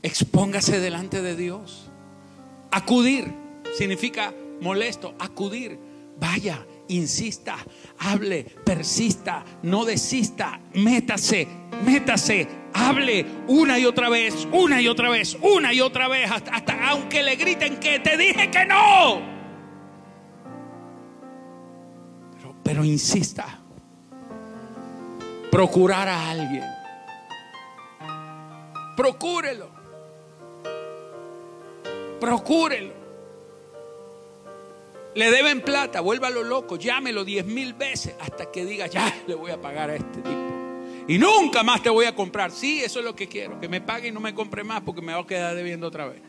[0.03, 1.89] Expóngase delante de Dios.
[2.71, 3.31] Acudir
[3.77, 5.15] significa molesto.
[5.17, 5.79] Acudir.
[6.19, 7.55] Vaya, insista,
[7.99, 11.47] hable, persista, no desista, métase,
[11.85, 16.51] métase, hable una y otra vez, una y otra vez, una y otra vez, hasta,
[16.51, 19.21] hasta aunque le griten que te dije que no.
[22.35, 23.59] Pero, pero insista,
[25.51, 26.65] procurar a alguien,
[28.95, 29.69] procúrelo,
[32.19, 32.99] procúrelo.
[35.15, 39.51] Le deben plata, vuélvalo loco, llámelo diez mil veces hasta que diga, ya le voy
[39.51, 40.48] a pagar a este tipo.
[41.09, 42.51] Y nunca más te voy a comprar.
[42.51, 45.01] Sí, eso es lo que quiero, que me pague y no me compre más porque
[45.01, 46.21] me va a quedar debiendo otra vez.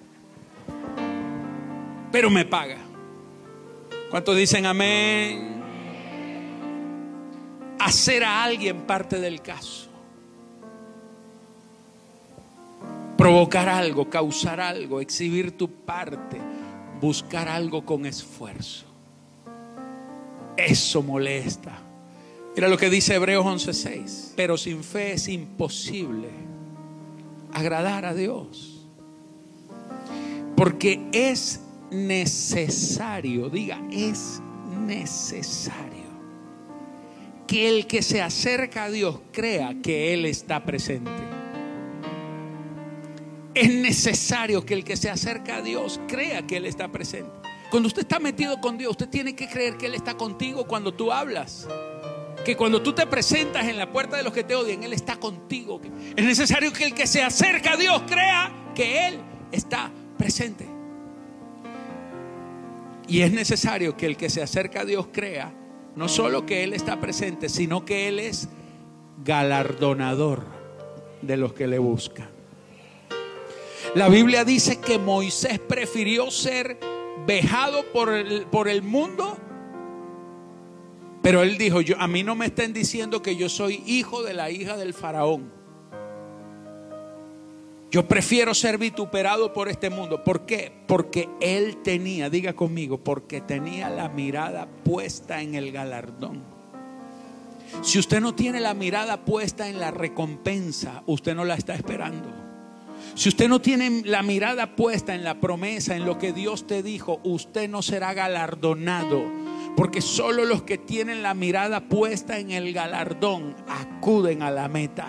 [2.10, 2.78] Pero me paga.
[4.10, 5.62] ¿Cuántos dicen amén?
[7.78, 9.88] Hacer a alguien parte del caso.
[13.16, 16.40] Provocar algo, causar algo, exhibir tu parte
[17.00, 18.84] buscar algo con esfuerzo.
[20.56, 21.89] Eso molesta.
[22.54, 24.32] Mira lo que dice Hebreos 11:6.
[24.36, 26.28] Pero sin fe es imposible
[27.52, 28.86] agradar a Dios.
[30.56, 34.40] Porque es necesario, diga, es
[34.86, 36.10] necesario
[37.46, 41.10] que el que se acerca a Dios crea que Él está presente.
[43.54, 47.32] Es necesario que el que se acerca a Dios crea que Él está presente.
[47.70, 50.92] Cuando usted está metido con Dios, usted tiene que creer que Él está contigo cuando
[50.94, 51.66] tú hablas.
[52.44, 55.16] Que cuando tú te presentas en la puerta de los que te odian, Él está
[55.16, 55.80] contigo.
[56.16, 59.20] Es necesario que el que se acerca a Dios crea que Él
[59.52, 60.66] está presente.
[63.06, 65.52] Y es necesario que el que se acerca a Dios crea
[65.96, 68.48] no solo que Él está presente, sino que Él es
[69.24, 70.44] galardonador
[71.22, 72.28] de los que le buscan.
[73.94, 76.78] La Biblia dice que Moisés prefirió ser
[77.26, 79.36] vejado por el, por el mundo.
[81.22, 84.34] Pero él dijo, yo, a mí no me estén diciendo que yo soy hijo de
[84.34, 85.52] la hija del faraón.
[87.90, 90.22] Yo prefiero ser vituperado por este mundo.
[90.22, 90.72] ¿Por qué?
[90.86, 96.42] Porque él tenía, diga conmigo, porque tenía la mirada puesta en el galardón.
[97.82, 102.28] Si usted no tiene la mirada puesta en la recompensa, usted no la está esperando.
[103.14, 106.82] Si usted no tiene la mirada puesta en la promesa, en lo que Dios te
[106.82, 109.24] dijo, usted no será galardonado.
[109.76, 115.08] Porque solo los que tienen la mirada puesta en el galardón acuden a la meta.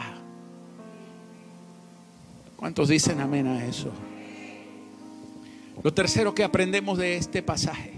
[2.55, 3.91] ¿Cuántos dicen amén a eso?
[5.83, 7.93] Lo tercero que aprendemos de este pasaje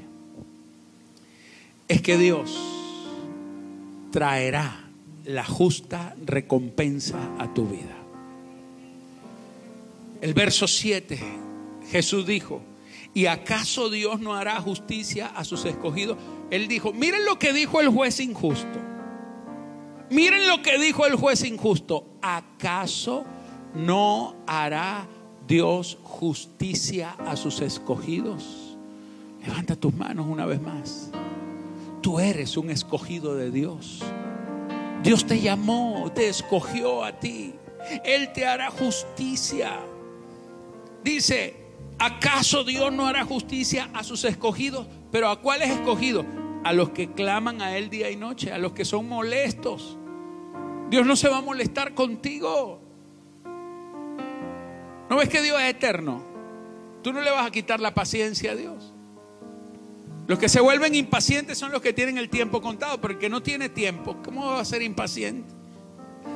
[1.87, 2.57] es que Dios
[4.11, 4.89] traerá
[5.25, 7.97] la justa recompensa a tu vida.
[10.21, 11.19] El verso 7,
[11.89, 12.61] Jesús dijo,
[13.13, 16.17] ¿y acaso Dios no hará justicia a sus escogidos?
[16.49, 18.79] Él dijo, miren lo que dijo el juez injusto.
[20.09, 22.07] Miren lo que dijo el juez injusto.
[22.21, 23.25] ¿Acaso
[23.73, 25.07] no hará
[25.47, 28.77] Dios justicia a sus escogidos?
[29.45, 31.09] Levanta tus manos una vez más.
[32.01, 34.03] Tú eres un escogido de Dios.
[35.03, 37.53] Dios te llamó, te escogió a ti.
[38.05, 39.79] Él te hará justicia.
[41.03, 41.62] Dice,
[41.99, 44.87] ¿acaso Dios no hará justicia a sus escogidos?
[45.11, 46.25] Pero ¿a cuáles escogidos?
[46.63, 49.97] A los que claman a Él día y noche, a los que son molestos.
[50.89, 52.81] Dios no se va a molestar contigo.
[55.09, 56.23] ¿No ves que Dios es eterno?
[57.01, 58.93] Tú no le vas a quitar la paciencia a Dios.
[60.25, 63.29] Los que se vuelven impacientes son los que tienen el tiempo contado, pero el que
[63.29, 65.53] no tiene tiempo, ¿cómo va a ser impaciente?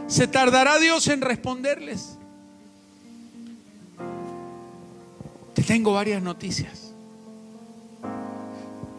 [0.08, 2.17] ¿Se tardará Dios en responderles?
[5.58, 6.94] Te tengo varias noticias.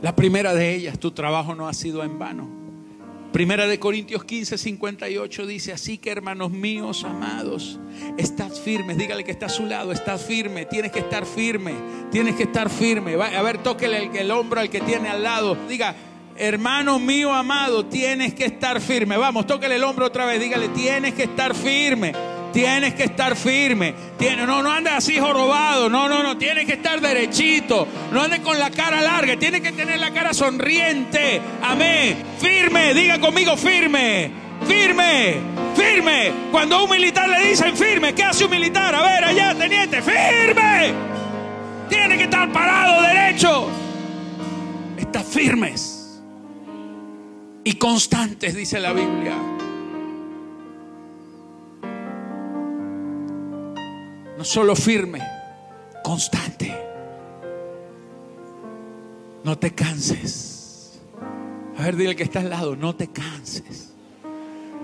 [0.03, 2.49] La primera de ellas, tu trabajo no ha sido en vano.
[3.33, 7.79] Primera de Corintios 15, 58 dice, así que hermanos míos amados,
[8.17, 11.75] estad firmes, dígale que está a su lado, estás firme, tienes que estar firme,
[12.11, 13.15] tienes que estar firme.
[13.15, 15.95] a ver, tóquele el, el hombro al que tiene al lado, diga,
[16.37, 19.17] hermano mío amado, tienes que estar firme.
[19.17, 22.13] Vamos, tóquele el hombro otra vez, dígale, tienes que estar firme.
[22.53, 23.94] Tienes que estar firme.
[24.46, 25.88] no, no andes así jorobado.
[25.88, 26.36] No, no, no.
[26.38, 27.86] Tienes que estar derechito.
[28.12, 29.36] No andes con la cara larga.
[29.38, 31.40] Tienes que tener la cara sonriente.
[31.62, 32.16] Amén.
[32.40, 32.94] Firme.
[32.94, 34.30] Diga conmigo firme.
[34.66, 35.36] Firme.
[35.76, 36.32] Firme.
[36.51, 38.94] Cuando a un militar le dicen firme, ¿qué hace un militar?
[38.94, 40.03] A ver, allá, teniente.
[40.03, 40.92] Firme.
[41.88, 43.68] Tiene que estar parado derecho.
[44.96, 45.94] Está firmes.
[47.64, 49.58] y constantes, dice la Biblia.
[54.39, 55.20] No solo firme,
[56.05, 56.72] constante.
[59.43, 61.01] No te canses.
[61.76, 63.95] A ver, dile que está al lado, no te canses.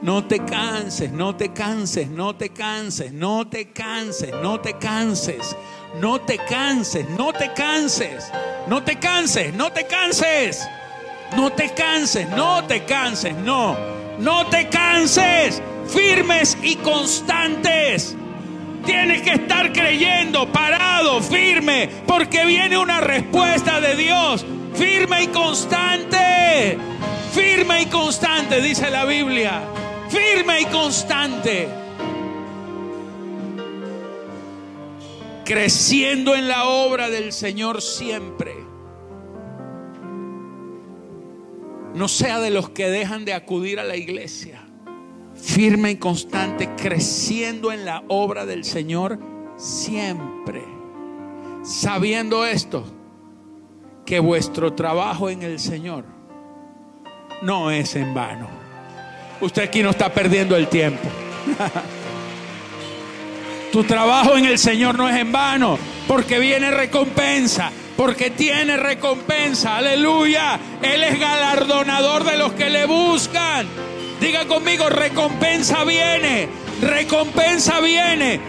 [0.02, 5.54] No te canses, no te canses, no te canses, no te canses, no te canses,
[6.00, 8.28] no te canses, no te canses,
[8.66, 10.66] no te canses, no te canses,
[11.36, 13.76] no te canses, no te canses, no,
[14.18, 18.16] no te canses, firmes y constantes.
[18.86, 26.78] Tienes que estar creyendo, parado, firme, porque viene una respuesta de Dios, firme y constante,
[27.32, 29.62] firme y constante, dice la Biblia
[30.14, 31.68] firme y constante.
[35.44, 38.54] Creciendo en la obra del Señor siempre.
[41.94, 44.63] No sea de los que dejan de acudir a la iglesia.
[45.44, 49.18] Firme y constante, creciendo en la obra del Señor
[49.56, 50.64] siempre.
[51.62, 52.84] Sabiendo esto,
[54.06, 56.06] que vuestro trabajo en el Señor
[57.42, 58.48] no es en vano.
[59.40, 61.08] Usted aquí no está perdiendo el tiempo.
[63.72, 65.78] tu trabajo en el Señor no es en vano,
[66.08, 69.76] porque viene recompensa, porque tiene recompensa.
[69.76, 70.58] Aleluya.
[70.82, 73.93] Él es galardonador de los que le buscan.
[74.24, 76.48] Diga conmigo, recompensa viene,
[76.80, 78.40] recompensa viene.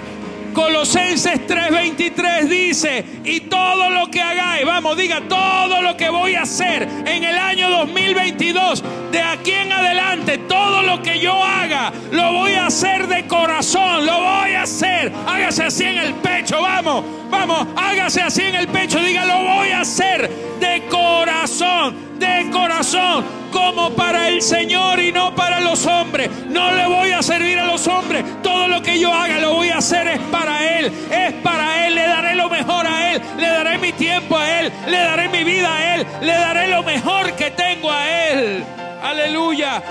[0.54, 6.44] Colosenses 3:23 dice, y todo lo que hagáis, vamos, diga, todo lo que voy a
[6.44, 12.32] hacer en el año 2022, de aquí en adelante, todo lo que yo haga, lo
[12.32, 15.12] voy a hacer de corazón, lo voy a hacer.
[15.28, 19.72] Hágase así en el pecho, vamos, vamos, hágase así en el pecho, diga, lo voy
[19.72, 26.30] a hacer de corazón, de corazón como para el Señor y no para los hombres.
[26.49, 28.26] No le voy a servir a los hombres.
[28.43, 30.91] Todo lo que yo haga lo voy a hacer es para Él.
[31.10, 31.95] Es para Él.
[31.95, 33.22] Le daré lo mejor a Él.
[33.38, 34.74] Le daré mi tiempo a Él.
[34.88, 36.06] Le daré mi vida a Él.
[36.22, 38.66] Le daré lo mejor que tengo a Él.
[39.01, 39.82] Aleluya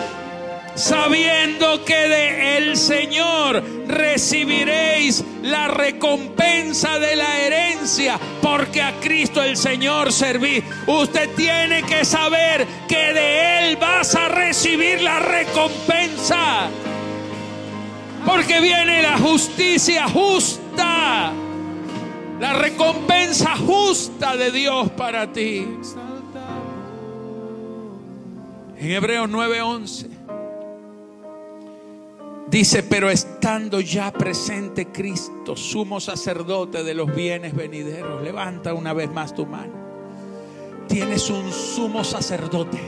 [0.74, 9.56] sabiendo que de el Señor recibiréis la recompensa de la herencia, porque a Cristo el
[9.56, 10.62] Señor serví.
[10.86, 16.68] Usted tiene que saber que de Él vas a recibir la recompensa,
[18.26, 21.32] porque viene la justicia justa,
[22.40, 25.66] la recompensa justa de Dios para ti.
[28.76, 30.14] En Hebreos 9:11
[32.54, 39.10] Dice, pero estando ya presente Cristo, sumo sacerdote de los bienes venideros, levanta una vez
[39.10, 39.72] más tu mano.
[40.86, 42.78] Tienes un sumo sacerdote.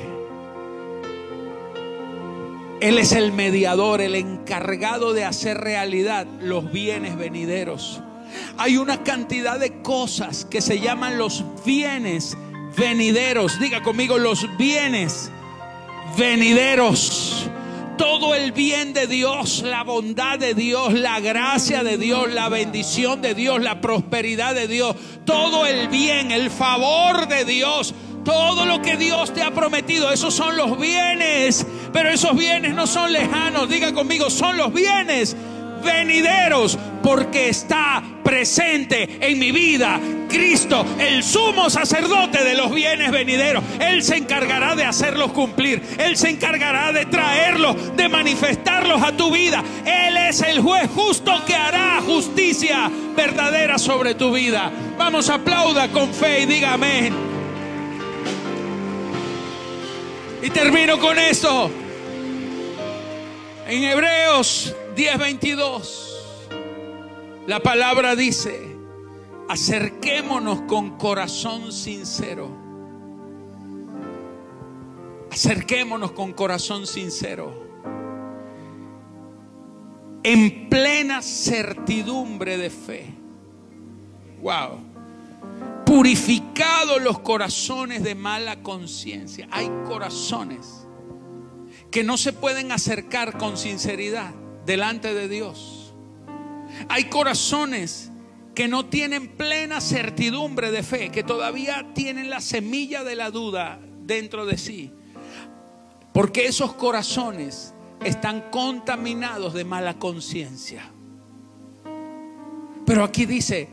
[2.81, 8.01] Él es el mediador, el encargado de hacer realidad los bienes venideros.
[8.59, 12.39] Hay una cantidad de cosas que se llaman los bienes
[12.79, 13.59] venideros.
[13.59, 15.29] Diga conmigo los bienes
[16.17, 17.51] venideros
[17.97, 23.23] todo el bien de Dios, la bondad de Dios, la gracia de Dios, la bendición
[23.23, 27.95] de Dios, la prosperidad de Dios, todo el bien, el favor de Dios,
[28.25, 32.87] todo lo que Dios te ha prometido, esos son los bienes, pero esos bienes no
[32.87, 35.37] son lejanos, diga conmigo, son los bienes
[35.85, 43.63] venideros, porque está presente en mi vida Cristo, el sumo sacerdote de los bienes venideros.
[43.81, 49.31] Él se encargará de hacerlos cumplir, Él se encargará de traerlos, de manifestarlos a tu
[49.31, 49.63] vida.
[49.85, 54.71] Él es el juez justo que hará justicia verdadera sobre tu vida.
[54.99, 57.15] Vamos, aplauda con fe y diga amén.
[60.43, 61.71] Y termino con esto.
[63.67, 66.07] En Hebreos 10:22.
[67.47, 68.76] La palabra dice,
[69.49, 72.51] acerquémonos con corazón sincero.
[75.31, 77.67] Acerquémonos con corazón sincero.
[80.23, 83.15] En plena certidumbre de fe.
[84.43, 84.81] Wow.
[85.85, 89.47] Purificados los corazones de mala conciencia.
[89.51, 90.87] Hay corazones
[91.91, 94.35] que no se pueden acercar con sinceridad
[94.65, 95.95] delante de Dios.
[96.89, 98.11] Hay corazones
[98.57, 103.79] que no tienen plena certidumbre de fe, que todavía tienen la semilla de la duda
[104.01, 104.91] dentro de sí.
[106.15, 110.91] Porque esos corazones están contaminados de mala conciencia.
[112.87, 113.69] Pero aquí dice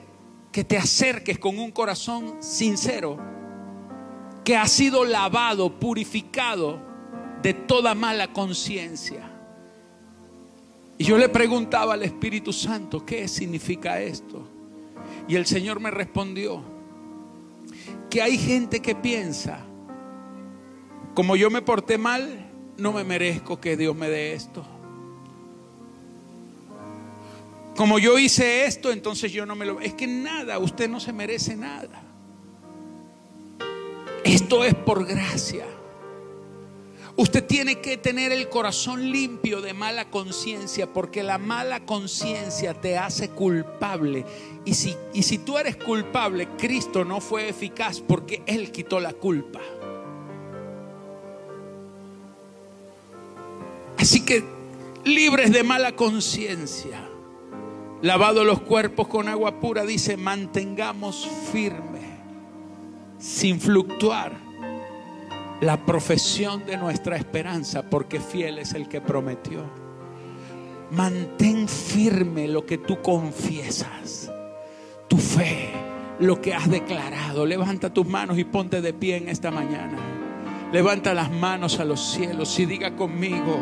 [0.52, 3.18] que te acerques con un corazón sincero,
[4.44, 6.82] que ha sido lavado, purificado
[7.42, 9.32] de toda mala conciencia.
[10.98, 14.50] Y yo le preguntaba al Espíritu Santo, ¿qué significa esto?
[15.28, 16.64] Y el Señor me respondió
[18.10, 19.60] que hay gente que piensa,
[21.14, 24.66] como yo me porté mal, no me merezco que Dios me dé esto.
[27.76, 29.80] Como yo hice esto, entonces yo no me lo...
[29.80, 32.04] Es que nada, usted no se merece nada.
[34.24, 35.66] Esto es por gracia.
[37.16, 42.98] Usted tiene que tener el corazón limpio de mala conciencia porque la mala conciencia te
[42.98, 44.26] hace culpable.
[44.66, 49.14] Y si, y si tú eres culpable, Cristo no fue eficaz porque Él quitó la
[49.14, 49.60] culpa.
[54.00, 54.44] Así que
[55.04, 57.08] libres de mala conciencia,
[58.02, 62.02] lavado los cuerpos con agua pura, dice, mantengamos firme,
[63.20, 64.43] sin fluctuar
[65.64, 69.64] la profesión de nuestra esperanza, porque fiel es el que prometió.
[70.92, 74.30] Mantén firme lo que tú confiesas,
[75.08, 75.72] tu fe,
[76.20, 77.46] lo que has declarado.
[77.46, 79.98] Levanta tus manos y ponte de pie en esta mañana.
[80.74, 83.56] Levanta las manos a los cielos y diga conmigo,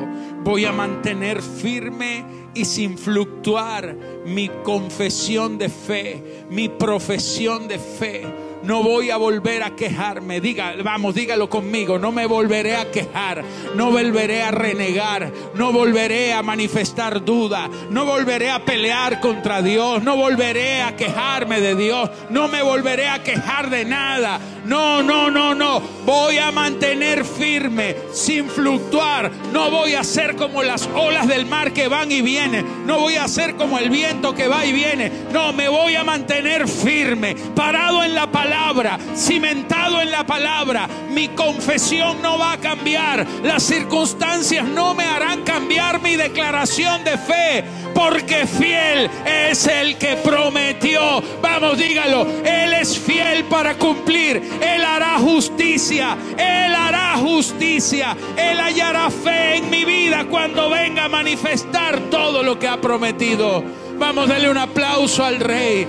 [0.43, 2.23] voy a mantener firme
[2.55, 3.95] y sin fluctuar
[4.25, 8.23] mi confesión de fe, mi profesión de fe
[8.63, 10.41] no voy a volver a quejarme.
[10.41, 11.97] Diga, vamos, dígalo conmigo.
[11.97, 13.43] No me volveré a quejar.
[13.75, 15.31] No volveré a renegar.
[15.55, 17.69] No volveré a manifestar duda.
[17.89, 20.03] No volveré a pelear contra Dios.
[20.03, 22.09] No volveré a quejarme de Dios.
[22.29, 24.39] No me volveré a quejar de nada.
[24.65, 25.81] No, no, no, no.
[26.05, 29.31] Voy a mantener firme, sin fluctuar.
[29.51, 32.85] No voy a ser como las olas del mar que van y vienen.
[32.85, 35.11] No voy a ser como el viento que va y viene.
[35.31, 40.87] No, me voy a mantener firme, parado en la palabra, cimentado en la palabra.
[41.09, 43.25] Mi confesión no va a cambiar.
[43.43, 47.63] Las circunstancias no me harán cambiar mi declaración de fe.
[47.93, 51.21] Porque fiel es el que prometió.
[51.41, 52.25] Vamos, dígalo.
[52.43, 59.69] Él es fiel para cumplir él hará justicia, Él hará justicia, Él hallará fe en
[59.69, 63.63] mi vida cuando venga a manifestar todo lo que ha prometido.
[63.97, 65.87] Vamos a darle un aplauso al Rey.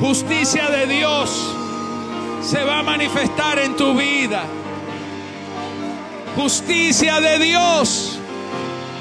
[0.00, 1.54] Justicia de Dios
[2.42, 4.44] se va a manifestar en tu vida.
[6.36, 8.18] Justicia de Dios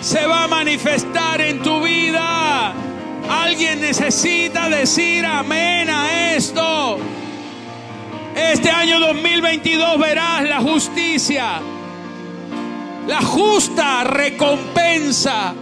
[0.01, 2.73] se va a manifestar en tu vida.
[3.29, 6.99] Alguien necesita decir amén a esto.
[8.35, 11.59] Este año 2022 verás la justicia,
[13.07, 15.53] la justa recompensa,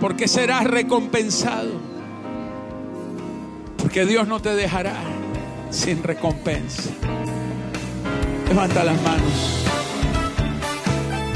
[0.00, 1.72] porque serás recompensado.
[3.76, 4.94] Porque Dios no te dejará
[5.70, 6.90] sin recompensa.
[8.48, 9.62] Levanta las manos.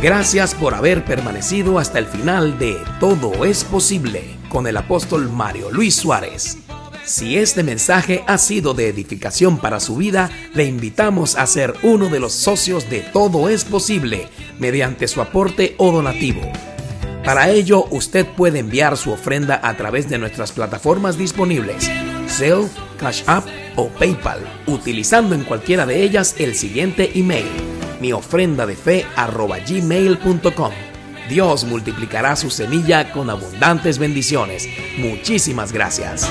[0.01, 5.71] Gracias por haber permanecido hasta el final de Todo es posible con el apóstol Mario
[5.73, 6.66] Luis Suárez.
[7.07, 12.09] Si este mensaje ha sido de edificación para su vida, le invitamos a ser uno
[12.09, 14.29] de los socios de Todo es Posible
[14.59, 16.43] mediante su aporte o donativo.
[17.25, 21.89] Para ello, usted puede enviar su ofrenda a través de nuestras plataformas disponibles,
[22.29, 23.47] Zelle, Cash App
[23.77, 27.47] o PayPal, utilizando en cualquiera de ellas el siguiente email,
[28.01, 29.07] mi ofrenda de fe
[29.69, 30.73] gmail.com.
[31.29, 34.69] Dios multiplicará su semilla con abundantes bendiciones.
[34.99, 36.29] Muchísimas gracias.